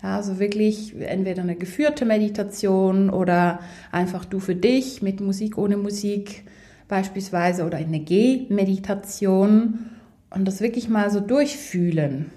Ja, 0.01 0.17
also 0.17 0.38
wirklich 0.39 0.93
entweder 1.00 1.43
eine 1.43 1.55
geführte 1.55 2.05
Meditation 2.05 3.10
oder 3.10 3.60
einfach 3.91 4.25
du 4.25 4.39
für 4.39 4.55
dich 4.55 5.01
mit 5.01 5.22
Musik 5.22 5.58
ohne 5.58 5.77
Musik 5.77 6.43
beispielsweise 6.89 7.65
oder 7.65 7.77
eine 7.77 8.00
Geh-Meditation 8.00 9.79
und 10.29 10.46
das 10.46 10.60
wirklich 10.62 10.89
mal 10.89 11.10
so 11.10 11.22
durchfühlen. 11.22 12.32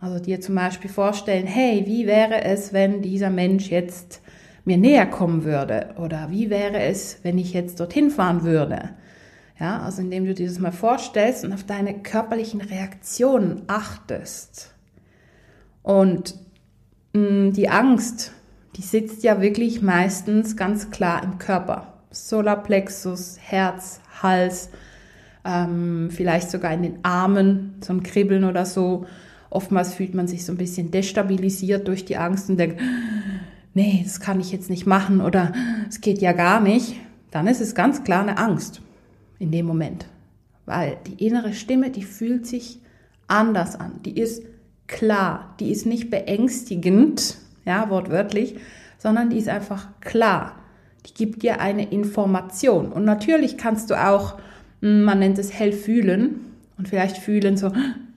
Also 0.00 0.22
dir 0.22 0.40
zum 0.40 0.54
Beispiel 0.54 0.90
vorstellen, 0.90 1.46
hey, 1.46 1.84
wie 1.86 2.06
wäre 2.06 2.44
es, 2.44 2.72
wenn 2.72 3.02
dieser 3.02 3.30
Mensch 3.30 3.70
jetzt 3.70 4.20
mir 4.64 4.76
näher 4.76 5.06
kommen 5.06 5.44
würde? 5.44 5.94
Oder 5.98 6.30
wie 6.30 6.50
wäre 6.50 6.78
es, 6.80 7.18
wenn 7.22 7.38
ich 7.38 7.52
jetzt 7.52 7.80
dorthin 7.80 8.10
fahren 8.10 8.44
würde? 8.44 8.90
Ja, 9.60 9.80
also 9.80 10.02
indem 10.02 10.24
du 10.24 10.34
dir 10.34 10.46
das 10.46 10.60
mal 10.60 10.72
vorstellst 10.72 11.44
und 11.44 11.52
auf 11.52 11.64
deine 11.64 11.94
körperlichen 11.94 12.60
Reaktionen 12.60 13.62
achtest. 13.66 14.72
Und 15.82 16.36
mh, 17.12 17.20
mm, 17.20 17.52
die 17.54 17.68
Angst, 17.68 18.32
die 18.76 18.82
sitzt 18.82 19.24
ja 19.24 19.40
wirklich 19.40 19.82
meistens 19.82 20.56
ganz 20.56 20.90
klar 20.90 21.24
im 21.24 21.38
Körper. 21.38 21.94
Solarplexus, 22.10 23.38
Herz, 23.40 24.00
Hals, 24.22 24.70
ähm, 25.44 26.10
vielleicht 26.12 26.50
sogar 26.50 26.72
in 26.72 26.82
den 26.82 27.04
Armen, 27.04 27.80
ein 27.88 28.02
Kribbeln 28.04 28.44
oder 28.44 28.64
so. 28.64 29.06
Oftmals 29.50 29.94
fühlt 29.94 30.14
man 30.14 30.28
sich 30.28 30.44
so 30.44 30.52
ein 30.52 30.58
bisschen 30.58 30.92
destabilisiert 30.92 31.88
durch 31.88 32.04
die 32.04 32.16
Angst 32.16 32.48
und 32.48 32.58
denkt, 32.58 32.80
nee, 33.74 34.02
das 34.04 34.20
kann 34.20 34.40
ich 34.40 34.52
jetzt 34.52 34.70
nicht 34.70 34.86
machen 34.86 35.20
oder 35.20 35.52
es 35.88 36.00
geht 36.00 36.20
ja 36.20 36.32
gar 36.32 36.60
nicht. 36.60 36.94
Dann 37.32 37.46
ist 37.48 37.60
es 37.60 37.74
ganz 37.74 38.04
klar 38.04 38.22
eine 38.22 38.38
Angst 38.38 38.82
in 39.38 39.50
dem 39.50 39.66
Moment. 39.66 40.06
Weil 40.66 40.98
die 41.06 41.24
innere 41.26 41.52
Stimme, 41.52 41.90
die 41.90 42.02
fühlt 42.02 42.46
sich 42.46 42.80
anders 43.26 43.76
an. 43.76 44.00
Die 44.04 44.18
ist 44.18 44.42
klar. 44.86 45.54
Die 45.60 45.70
ist 45.70 45.86
nicht 45.86 46.10
beängstigend, 46.10 47.36
ja, 47.64 47.88
wortwörtlich, 47.90 48.56
sondern 48.98 49.30
die 49.30 49.38
ist 49.38 49.48
einfach 49.48 49.88
klar. 50.00 50.56
Die 51.06 51.14
gibt 51.14 51.42
dir 51.42 51.60
eine 51.60 51.90
Information. 51.90 52.92
Und 52.92 53.04
natürlich 53.04 53.56
kannst 53.56 53.90
du 53.90 53.94
auch, 53.94 54.38
hm, 54.80 55.04
man 55.04 55.20
nennt 55.20 55.38
es 55.38 55.52
hell 55.52 55.72
fühlen 55.72 56.40
und 56.76 56.88
vielleicht 56.88 57.18
fühlen 57.18 57.56
so, 57.56 57.72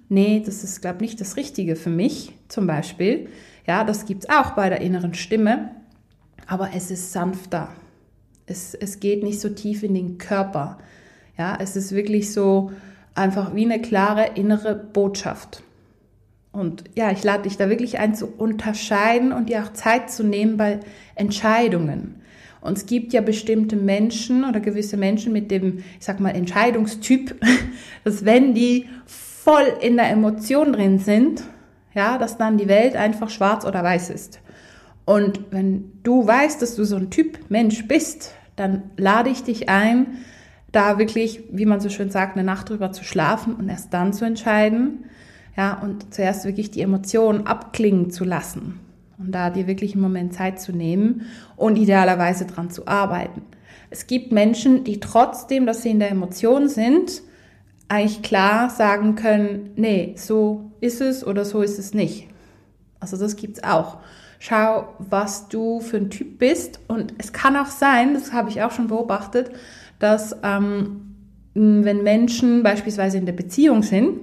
nee, 0.09 0.41
das 0.43 0.63
ist, 0.63 0.81
glaube 0.81 0.97
ich, 1.05 1.11
nicht 1.11 1.21
das 1.21 1.37
Richtige 1.37 1.75
für 1.75 1.89
mich, 1.89 2.33
zum 2.47 2.67
Beispiel. 2.67 3.29
Ja, 3.67 3.83
das 3.83 4.05
gibt's 4.05 4.29
auch 4.29 4.51
bei 4.51 4.69
der 4.69 4.81
inneren 4.81 5.13
Stimme. 5.13 5.71
Aber 6.47 6.71
es 6.75 6.91
ist 6.91 7.13
sanfter. 7.13 7.69
Es, 8.45 8.73
es 8.73 8.99
geht 8.99 9.23
nicht 9.23 9.39
so 9.39 9.49
tief 9.49 9.83
in 9.83 9.93
den 9.93 10.17
Körper. 10.17 10.79
Ja, 11.41 11.57
es 11.59 11.75
ist 11.75 11.91
wirklich 11.95 12.31
so 12.33 12.71
einfach 13.15 13.55
wie 13.55 13.65
eine 13.65 13.81
klare 13.81 14.27
innere 14.35 14.75
Botschaft. 14.75 15.63
Und 16.51 16.83
ja, 16.93 17.09
ich 17.09 17.23
lade 17.23 17.49
dich 17.49 17.57
da 17.57 17.67
wirklich 17.67 17.97
ein 17.97 18.13
zu 18.13 18.27
unterscheiden 18.27 19.33
und 19.33 19.49
dir 19.49 19.63
auch 19.63 19.73
Zeit 19.73 20.11
zu 20.11 20.23
nehmen 20.23 20.57
bei 20.57 20.81
Entscheidungen. 21.15 22.21
Und 22.61 22.77
es 22.77 22.85
gibt 22.85 23.11
ja 23.11 23.21
bestimmte 23.21 23.75
Menschen 23.75 24.43
oder 24.43 24.59
gewisse 24.59 24.97
Menschen 24.97 25.33
mit 25.33 25.49
dem, 25.49 25.79
ich 25.99 26.05
sag 26.05 26.19
mal, 26.19 26.29
Entscheidungstyp, 26.29 27.35
dass 28.03 28.23
wenn 28.23 28.53
die 28.53 28.87
voll 29.07 29.65
in 29.81 29.97
der 29.97 30.11
Emotion 30.11 30.73
drin 30.73 30.99
sind, 30.99 31.41
ja, 31.95 32.19
dass 32.19 32.37
dann 32.37 32.59
die 32.59 32.67
Welt 32.67 32.95
einfach 32.95 33.31
schwarz 33.31 33.65
oder 33.65 33.83
weiß 33.83 34.11
ist. 34.11 34.41
Und 35.05 35.39
wenn 35.49 35.91
du 36.03 36.27
weißt, 36.27 36.61
dass 36.61 36.75
du 36.75 36.83
so 36.83 36.97
ein 36.97 37.09
Typ 37.09 37.39
Mensch 37.49 37.87
bist, 37.87 38.35
dann 38.55 38.91
lade 38.95 39.31
ich 39.31 39.41
dich 39.41 39.69
ein, 39.69 40.19
da 40.71 40.97
wirklich, 40.97 41.43
wie 41.51 41.65
man 41.65 41.81
so 41.81 41.89
schön 41.89 42.09
sagt, 42.09 42.37
eine 42.37 42.45
Nacht 42.45 42.69
drüber 42.69 42.91
zu 42.91 43.03
schlafen 43.03 43.55
und 43.55 43.69
erst 43.69 43.93
dann 43.93 44.13
zu 44.13 44.25
entscheiden. 44.25 45.05
Ja, 45.57 45.79
und 45.81 46.13
zuerst 46.13 46.45
wirklich 46.45 46.71
die 46.71 46.81
Emotionen 46.81 47.45
abklingen 47.45 48.09
zu 48.09 48.23
lassen 48.23 48.79
und 49.17 49.33
da 49.33 49.49
dir 49.49 49.67
wirklich 49.67 49.93
einen 49.93 50.01
Moment 50.01 50.33
Zeit 50.33 50.61
zu 50.61 50.71
nehmen 50.71 51.23
und 51.57 51.75
idealerweise 51.75 52.45
dran 52.45 52.69
zu 52.69 52.87
arbeiten. 52.87 53.41
Es 53.89 54.07
gibt 54.07 54.31
Menschen, 54.31 54.85
die 54.85 55.01
trotzdem, 55.01 55.65
dass 55.65 55.83
sie 55.83 55.91
in 55.91 55.99
der 55.99 56.11
Emotion 56.11 56.69
sind, 56.69 57.21
eigentlich 57.89 58.21
klar 58.21 58.69
sagen 58.69 59.15
können, 59.15 59.71
nee, 59.75 60.13
so 60.15 60.71
ist 60.79 61.01
es 61.01 61.27
oder 61.27 61.43
so 61.43 61.61
ist 61.61 61.77
es 61.77 61.93
nicht. 61.93 62.29
Also 63.01 63.17
das 63.17 63.35
gibt's 63.35 63.63
auch. 63.63 63.97
Schau, 64.39 64.87
was 64.97 65.49
du 65.49 65.81
für 65.81 65.97
ein 65.97 66.09
Typ 66.09 66.39
bist 66.39 66.79
und 66.87 67.13
es 67.17 67.33
kann 67.33 67.57
auch 67.57 67.67
sein, 67.67 68.13
das 68.13 68.31
habe 68.31 68.49
ich 68.49 68.63
auch 68.63 68.71
schon 68.71 68.87
beobachtet, 68.87 69.51
dass 70.01 70.35
ähm, 70.43 71.15
wenn 71.53 72.03
Menschen 72.03 72.63
beispielsweise 72.63 73.17
in 73.17 73.25
der 73.25 73.33
Beziehung 73.33 73.83
sind, 73.83 74.19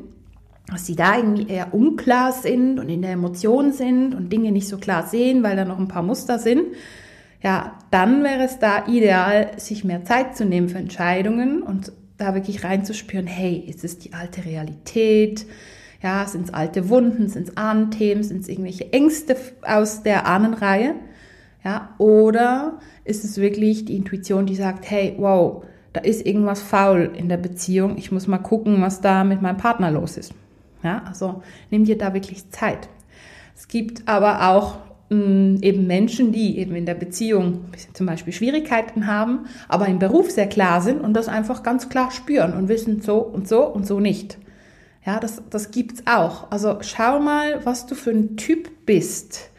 dass 0.71 0.87
sie 0.87 0.97
da 0.97 1.17
irgendwie 1.17 1.49
eher 1.49 1.73
unklar 1.73 2.33
sind 2.33 2.79
und 2.79 2.89
in 2.89 3.03
der 3.03 3.13
Emotion 3.13 3.73
sind 3.73 4.15
und 4.15 4.33
Dinge 4.33 4.53
nicht 4.53 4.69
so 4.69 4.79
klar 4.79 5.07
sehen, 5.07 5.43
weil 5.43 5.57
da 5.57 5.65
noch 5.65 5.79
ein 5.79 5.89
paar 5.89 6.03
Muster 6.03 6.39
sind, 6.39 6.63
ja, 7.43 7.79
dann 7.91 8.25
wäre 8.25 8.43
es 8.43 8.59
da 8.59 8.87
ideal, 8.87 9.53
sich 9.59 9.85
mehr 9.85 10.05
Zeit 10.05 10.37
zu 10.37 10.45
nehmen 10.45 10.69
für 10.69 10.79
Entscheidungen 10.79 11.63
und 11.63 11.93
da 12.17 12.35
wirklich 12.35 12.65
reinzuspüren, 12.65 13.27
hey, 13.27 13.57
ist 13.57 13.85
es 13.85 13.99
die 13.99 14.13
alte 14.13 14.45
Realität? 14.45 15.47
Ja, 16.03 16.27
sind 16.27 16.47
es 16.47 16.55
alte 16.55 16.89
Wunden, 16.89 17.29
sind 17.29 17.49
es 17.49 17.57
Ahnenthemen, 17.57 18.25
sind 18.25 18.43
es 18.43 18.49
irgendwelche 18.49 18.93
Ängste 18.93 19.37
aus 19.63 20.03
der 20.03 20.27
Ahnenreihe? 20.27 20.95
Ja, 21.65 21.95
oder 21.99 22.79
ist 23.09 23.25
es 23.25 23.39
wirklich 23.39 23.85
die 23.85 23.97
Intuition, 23.97 24.47
die 24.47 24.55
sagt, 24.55 24.91
hey, 24.91 25.15
wow, 25.19 25.65
da 25.93 26.01
ist 26.01 26.27
irgendwas 26.27 26.63
faul 26.63 27.11
in 27.17 27.29
der 27.29 27.39
Beziehung. 27.39 27.97
Ich 27.97 28.13
muss 28.13 28.27
mal 28.27 28.39
gucken, 28.39 28.83
was 28.83 29.01
da 29.01 29.25
mit 29.25 29.43
meinem 29.43 29.57
Partner 29.57 29.91
los 29.91 30.17
ist. 30.17 30.33
Ja, 30.83 31.03
also 31.07 31.43
nimm 31.71 31.85
dir 31.85 31.99
da 31.99 32.15
wirklich 32.15 32.51
Zeit. 32.51 32.89
Es 33.57 33.67
gibt 33.67 34.07
aber 34.07 34.49
auch 34.51 34.77
mh, 35.11 35.61
eben 35.63 35.87
Menschen, 35.87 36.31
die 36.33 36.59
eben 36.59 36.75
in 36.77 36.87
der 36.87 36.95
Beziehung 36.95 37.65
zum 37.93 38.07
Beispiel 38.07 38.33
Schwierigkeiten 38.33 39.07
haben, 39.07 39.47
aber 39.69 39.87
im 39.87 39.99
Beruf 39.99 40.31
sehr 40.31 40.49
klar 40.49 40.81
sind 40.81 41.01
und 41.01 41.15
das 41.15 41.29
einfach 41.29 41.63
ganz 41.63 41.89
klar 41.89 42.11
spüren 42.11 42.53
und 42.53 42.69
wissen 42.69 43.01
so 43.01 43.19
und 43.19 43.49
so 43.49 43.65
und 43.65 43.87
so 43.87 43.99
nicht. 43.99 44.39
Ja, 45.05 45.19
das, 45.19 45.43
das 45.51 45.71
gibt's 45.71 46.03
auch. 46.07 46.51
Also 46.51 46.79
schau 46.83 47.19
mal, 47.19 47.65
was 47.65 47.87
du 47.87 47.95
für 47.95 48.11
ein 48.11 48.37
Typ 48.37 48.69
bist. 48.85 49.51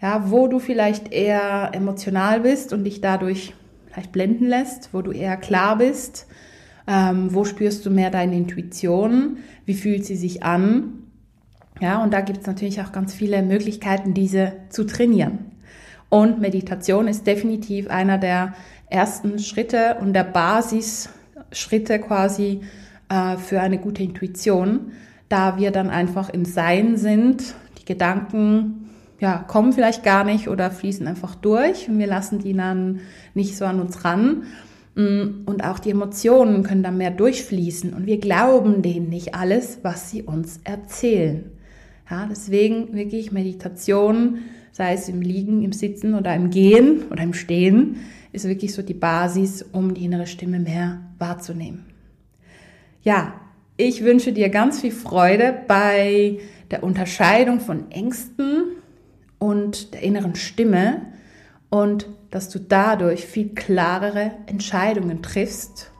Ja, 0.00 0.30
wo 0.30 0.48
du 0.48 0.58
vielleicht 0.58 1.12
eher 1.12 1.70
emotional 1.72 2.40
bist 2.40 2.72
und 2.72 2.84
dich 2.84 3.00
dadurch 3.00 3.54
vielleicht 3.86 4.12
blenden 4.12 4.46
lässt, 4.46 4.90
wo 4.92 5.02
du 5.02 5.12
eher 5.12 5.36
klar 5.36 5.78
bist, 5.78 6.26
ähm, 6.86 7.32
wo 7.32 7.44
spürst 7.44 7.86
du 7.86 7.90
mehr 7.90 8.10
deine 8.10 8.36
Intuition, 8.36 9.38
wie 9.64 9.74
fühlt 9.74 10.04
sie 10.04 10.16
sich 10.16 10.42
an 10.42 11.04
ja, 11.80 12.02
und 12.02 12.12
da 12.12 12.20
gibt 12.20 12.40
es 12.40 12.46
natürlich 12.46 12.80
auch 12.80 12.92
ganz 12.92 13.14
viele 13.14 13.42
Möglichkeiten, 13.42 14.14
diese 14.14 14.52
zu 14.68 14.84
trainieren. 14.84 15.50
Und 16.08 16.40
Meditation 16.40 17.08
ist 17.08 17.26
definitiv 17.26 17.90
einer 17.90 18.18
der 18.18 18.54
ersten 18.88 19.40
Schritte 19.40 19.96
und 20.00 20.12
der 20.12 20.24
Basisschritte 20.24 21.98
quasi 21.98 22.60
äh, 23.08 23.36
für 23.36 23.60
eine 23.60 23.78
gute 23.78 24.04
Intuition, 24.04 24.92
da 25.28 25.58
wir 25.58 25.72
dann 25.72 25.90
einfach 25.90 26.28
im 26.28 26.44
Sein 26.44 26.96
sind. 26.96 27.54
Die 27.80 27.84
Gedanken 27.84 28.83
ja, 29.24 29.38
kommen 29.38 29.72
vielleicht 29.72 30.02
gar 30.02 30.22
nicht 30.22 30.48
oder 30.48 30.70
fließen 30.70 31.06
einfach 31.06 31.34
durch 31.34 31.88
und 31.88 31.98
wir 31.98 32.06
lassen 32.06 32.40
die 32.40 32.52
dann 32.52 33.00
nicht 33.32 33.56
so 33.56 33.64
an 33.64 33.80
uns 33.80 34.04
ran. 34.04 34.42
Mm, 34.96 35.46
und 35.46 35.64
auch 35.64 35.78
die 35.78 35.92
Emotionen 35.92 36.62
können 36.62 36.82
dann 36.82 36.98
mehr 36.98 37.10
durchfließen 37.10 37.94
und 37.94 38.04
wir 38.04 38.20
glauben 38.20 38.82
denen 38.82 39.08
nicht 39.08 39.34
alles, 39.34 39.78
was 39.80 40.10
sie 40.10 40.24
uns 40.24 40.60
erzählen. 40.64 41.46
Ja, 42.10 42.28
deswegen 42.30 42.92
wirklich 42.92 43.32
Meditation, 43.32 44.40
sei 44.72 44.92
es 44.92 45.08
im 45.08 45.22
Liegen, 45.22 45.62
im 45.62 45.72
Sitzen 45.72 46.12
oder 46.12 46.34
im 46.34 46.50
Gehen 46.50 47.04
oder 47.10 47.22
im 47.22 47.32
Stehen, 47.32 47.96
ist 48.32 48.46
wirklich 48.46 48.74
so 48.74 48.82
die 48.82 48.92
Basis, 48.92 49.62
um 49.62 49.94
die 49.94 50.04
innere 50.04 50.26
Stimme 50.26 50.60
mehr 50.60 51.00
wahrzunehmen. 51.18 51.86
Ja, 53.02 53.40
ich 53.78 54.04
wünsche 54.04 54.34
dir 54.34 54.50
ganz 54.50 54.82
viel 54.82 54.92
Freude 54.92 55.54
bei 55.66 56.40
der 56.70 56.82
Unterscheidung 56.82 57.60
von 57.60 57.90
Ängsten 57.90 58.63
und 59.74 59.94
der 59.94 60.02
inneren 60.02 60.34
Stimme 60.34 61.02
und 61.70 62.06
dass 62.30 62.48
du 62.48 62.58
dadurch 62.58 63.24
viel 63.24 63.50
klarere 63.50 64.32
Entscheidungen 64.46 65.22
triffst 65.22 65.90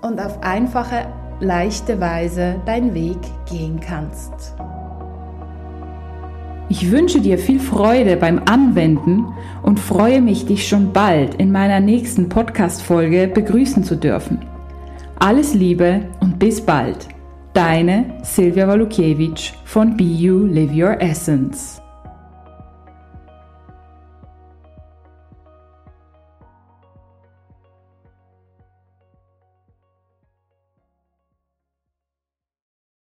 und 0.00 0.20
auf 0.20 0.42
einfache, 0.42 1.06
leichte 1.40 2.00
Weise 2.00 2.60
deinen 2.66 2.94
Weg 2.94 3.18
gehen 3.50 3.80
kannst. 3.80 4.32
Ich 6.68 6.90
wünsche 6.90 7.20
dir 7.20 7.38
viel 7.38 7.60
Freude 7.60 8.16
beim 8.16 8.40
Anwenden 8.46 9.26
und 9.62 9.78
freue 9.78 10.22
mich, 10.22 10.46
dich 10.46 10.66
schon 10.66 10.92
bald 10.92 11.34
in 11.34 11.52
meiner 11.52 11.80
nächsten 11.80 12.28
Podcast-Folge 12.28 13.28
begrüßen 13.28 13.84
zu 13.84 13.96
dürfen. 13.96 14.38
Alles 15.18 15.54
Liebe 15.54 16.08
und 16.20 16.38
bis 16.38 16.60
bald. 16.60 17.08
Deine 17.52 18.18
Silvia 18.22 18.66
Walukiewicz 18.66 19.52
von 19.64 19.96
Be 19.96 20.04
You 20.04 20.46
Live 20.46 20.72
Your 20.72 21.00
Essence. 21.00 21.81